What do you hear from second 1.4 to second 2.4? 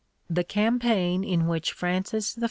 which Francis I.